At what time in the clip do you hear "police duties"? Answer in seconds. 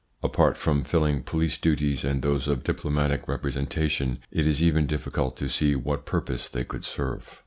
1.21-2.03